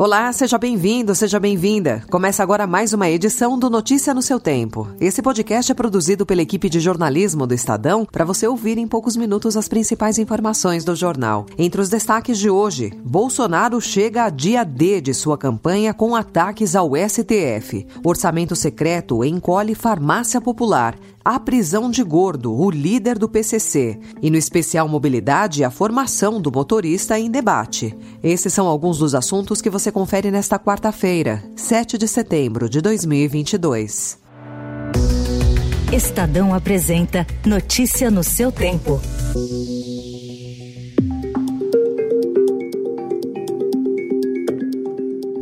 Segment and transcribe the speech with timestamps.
[0.00, 2.04] Olá, seja bem-vindo, seja bem-vinda.
[2.08, 4.86] Começa agora mais uma edição do Notícia no seu Tempo.
[5.00, 9.16] Esse podcast é produzido pela equipe de jornalismo do Estadão para você ouvir em poucos
[9.16, 11.46] minutos as principais informações do jornal.
[11.58, 16.76] Entre os destaques de hoje, Bolsonaro chega a dia D de sua campanha com ataques
[16.76, 17.84] ao STF.
[18.04, 20.94] Orçamento secreto encolhe farmácia popular
[21.30, 26.50] a prisão de Gordo, o líder do PCC, e no especial Mobilidade, a formação do
[26.50, 27.94] motorista em debate.
[28.22, 34.18] Esses são alguns dos assuntos que você confere nesta quarta-feira, 7 de setembro de 2022.
[35.92, 38.98] Estadão apresenta Notícia no seu tempo.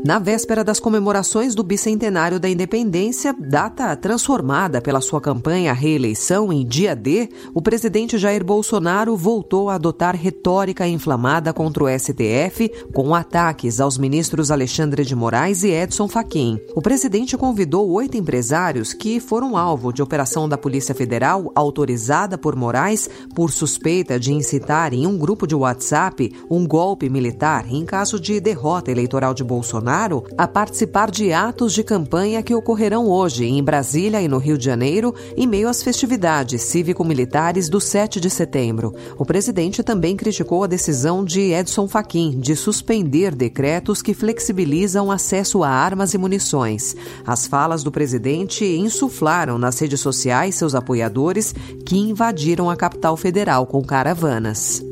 [0.06, 6.52] Na véspera das comemorações do bicentenário da independência, data transformada pela sua campanha à reeleição
[6.52, 12.70] em dia D, o presidente Jair Bolsonaro voltou a adotar retórica inflamada contra o STF,
[12.94, 16.60] com ataques aos ministros Alexandre de Moraes e Edson Fachin.
[16.76, 22.54] O presidente convidou oito empresários que foram alvo de operação da Polícia Federal autorizada por
[22.54, 28.20] Moraes por suspeita de incitar em um grupo de WhatsApp um golpe militar em caso
[28.20, 33.46] de derrota eleitoral de Bolsonaro Bolsonaro a participar de atos de campanha que ocorrerão hoje
[33.46, 38.28] em Brasília e no Rio de Janeiro, em meio às festividades cívico-militares do 7 de
[38.28, 38.94] setembro.
[39.16, 45.64] O presidente também criticou a decisão de Edson Fachin de suspender decretos que flexibilizam acesso
[45.64, 46.94] a armas e munições.
[47.26, 51.54] As falas do presidente insuflaram nas redes sociais seus apoiadores
[51.86, 54.85] que invadiram a capital federal com caravanas.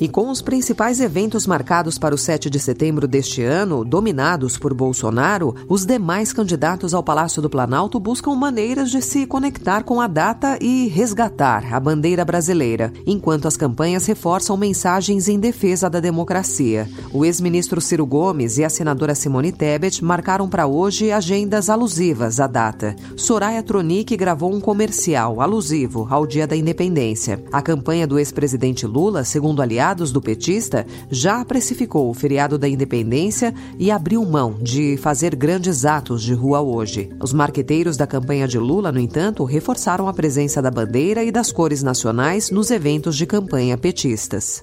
[0.00, 4.72] E com os principais eventos marcados para o 7 de setembro deste ano, dominados por
[4.72, 10.06] Bolsonaro, os demais candidatos ao Palácio do Planalto buscam maneiras de se conectar com a
[10.06, 16.88] data e resgatar a bandeira brasileira, enquanto as campanhas reforçam mensagens em defesa da democracia.
[17.12, 22.46] O ex-ministro Ciro Gomes e a senadora Simone Tebet marcaram para hoje agendas alusivas à
[22.46, 22.94] data.
[23.16, 27.42] Soraya Tronic gravou um comercial alusivo ao Dia da Independência.
[27.50, 32.68] A campanha do ex-presidente Lula, segundo aliados, aliados do petista, já precificou o feriado da
[32.68, 37.10] independência e abriu mão de fazer grandes atos de rua hoje.
[37.22, 41.50] Os marqueteiros da campanha de Lula, no entanto, reforçaram a presença da bandeira e das
[41.50, 44.62] cores nacionais nos eventos de campanha petistas.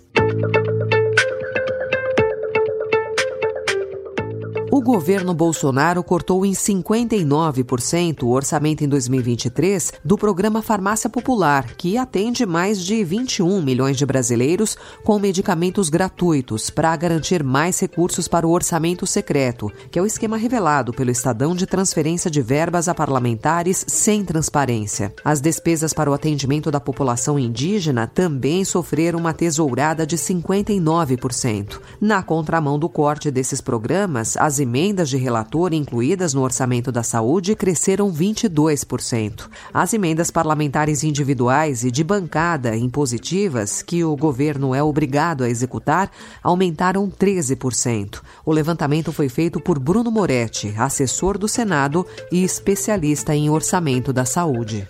[4.86, 12.46] Governo Bolsonaro cortou em 59% o orçamento em 2023 do programa Farmácia Popular, que atende
[12.46, 18.52] mais de 21 milhões de brasileiros com medicamentos gratuitos para garantir mais recursos para o
[18.52, 23.84] orçamento secreto, que é o esquema revelado pelo Estadão de transferência de verbas a parlamentares
[23.88, 25.12] sem transparência.
[25.26, 31.80] As despesas para o atendimento da população indígena também sofreram uma tesourada de 59%.
[32.00, 38.12] Na contramão do corte desses programas, as de relator incluídas no orçamento da saúde cresceram
[38.12, 39.48] 22%.
[39.74, 46.12] As emendas parlamentares individuais e de bancada impositivas, que o governo é obrigado a executar,
[46.44, 48.20] aumentaram 13%.
[48.46, 54.26] O levantamento foi feito por Bruno Moretti, assessor do Senado e especialista em orçamento da
[54.26, 54.86] saúde.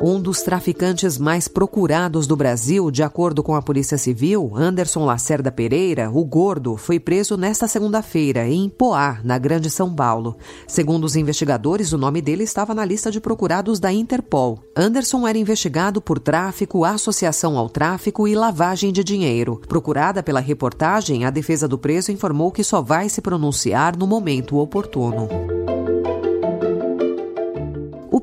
[0.00, 5.50] Um dos traficantes mais procurados do Brasil, de acordo com a Polícia Civil, Anderson Lacerda
[5.50, 10.36] Pereira, o Gordo, foi preso nesta segunda-feira em Poá, na Grande São Paulo.
[10.68, 14.60] Segundo os investigadores, o nome dele estava na lista de procurados da Interpol.
[14.76, 19.60] Anderson era investigado por tráfico, associação ao tráfico e lavagem de dinheiro.
[19.66, 24.58] Procurada pela reportagem, a defesa do preso informou que só vai se pronunciar no momento
[24.58, 25.28] oportuno.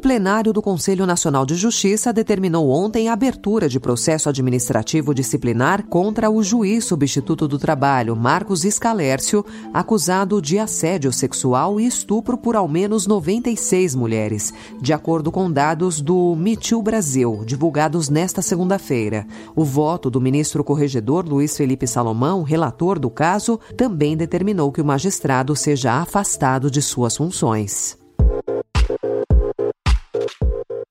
[0.05, 6.29] Plenário do Conselho Nacional de Justiça determinou ontem a abertura de processo administrativo disciplinar contra
[6.29, 9.43] o juiz substituto do trabalho, Marcos Escalércio,
[9.73, 15.99] acusado de assédio sexual e estupro por ao menos 96 mulheres, de acordo com dados
[15.99, 19.25] do Mitil Brasil, divulgados nesta segunda-feira.
[19.55, 24.85] O voto do ministro corregedor Luiz Felipe Salomão, relator do caso, também determinou que o
[24.85, 28.04] magistrado seja afastado de suas funções.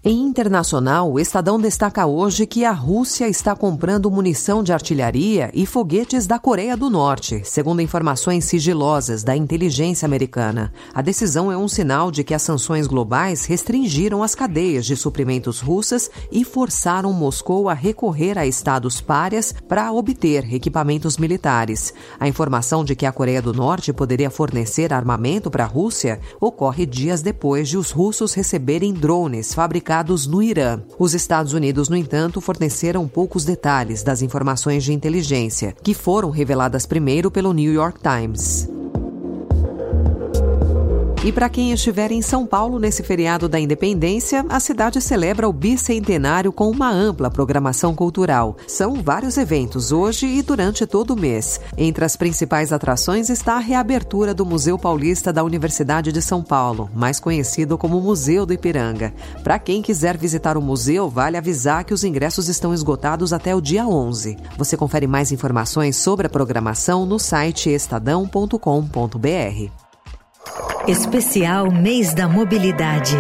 [0.07, 5.65] Em internacional, o Estadão destaca hoje que a Rússia está comprando munição de artilharia e
[5.65, 10.71] foguetes da Coreia do Norte, segundo informações sigilosas da inteligência americana.
[10.93, 15.61] A decisão é um sinal de que as sanções globais restringiram as cadeias de suprimentos
[15.61, 21.95] russas e forçaram Moscou a recorrer a estados párias para obter equipamentos militares.
[22.21, 26.85] A informação de que a Coreia do Norte poderia fornecer armamento para a Rússia ocorre
[26.85, 29.94] dias depois de os russos receberem drones fabricados
[30.27, 30.81] no Irã.
[30.99, 36.85] Os Estados Unidos, no entanto, forneceram poucos detalhes das informações de inteligência, que foram reveladas
[36.85, 38.74] primeiro pelo New York Times.
[41.25, 45.53] E para quem estiver em São Paulo nesse feriado da Independência, a cidade celebra o
[45.55, 48.59] bicentenário com uma ampla programação cultural.
[48.69, 51.59] São vários eventos hoje e durante todo o mês.
[51.79, 56.91] Entre as principais atrações está a reabertura do Museu Paulista da Universidade de São Paulo,
[56.95, 59.15] mais conhecido como Museu do Ipiranga.
[59.43, 63.63] Para quem quiser visitar o museu, vale avisar que os ingressos estão esgotados até o
[63.63, 64.37] dia 11.
[64.59, 69.84] Você confere mais informações sobre a programação no site estadão.com.br.
[70.87, 73.17] Especial Mês da Mobilidade.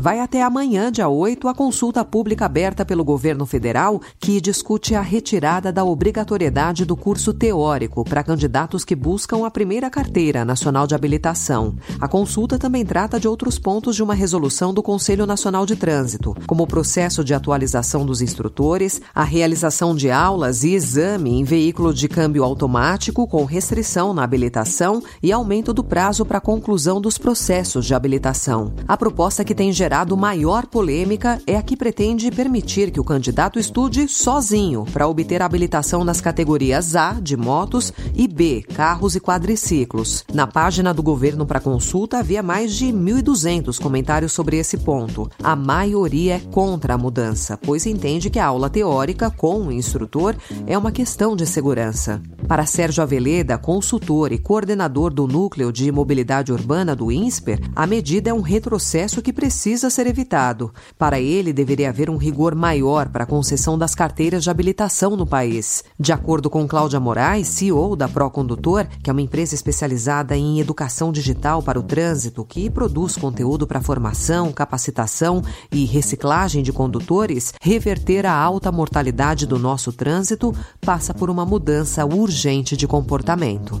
[0.00, 5.00] Vai até amanhã, dia 8, a consulta pública aberta pelo governo federal que discute a
[5.00, 10.94] retirada da obrigatoriedade do curso teórico para candidatos que buscam a primeira carteira nacional de
[10.94, 11.74] habilitação.
[12.00, 16.32] A consulta também trata de outros pontos de uma resolução do Conselho Nacional de Trânsito,
[16.46, 21.92] como o processo de atualização dos instrutores, a realização de aulas e exame em veículo
[21.92, 27.84] de câmbio automático com restrição na habilitação e aumento do prazo para conclusão dos processos
[27.84, 28.72] de habilitação.
[28.86, 33.04] A proposta que tem gerado gerado maior polêmica é a que pretende permitir que o
[33.04, 39.20] candidato estude sozinho para obter habilitação nas categorias A, de motos, e B, carros e
[39.20, 40.26] quadriciclos.
[40.30, 45.30] Na página do governo para consulta havia mais de 1.200 comentários sobre esse ponto.
[45.42, 50.36] A maioria é contra a mudança, pois entende que a aula teórica com o instrutor
[50.66, 52.20] é uma questão de segurança.
[52.46, 58.28] Para Sérgio Aveleda, consultor e coordenador do Núcleo de Mobilidade Urbana do INSPER, a medida
[58.28, 60.72] é um retrocesso que precisa precisa ser evitado.
[60.98, 65.24] Para ele, deveria haver um rigor maior para a concessão das carteiras de habilitação no
[65.24, 65.84] país.
[65.98, 71.12] De acordo com Cláudia Moraes, CEO da Procondutor, que é uma empresa especializada em educação
[71.12, 78.26] digital para o trânsito, que produz conteúdo para formação, capacitação e reciclagem de condutores, reverter
[78.26, 83.80] a alta mortalidade do nosso trânsito passa por uma mudança urgente de comportamento.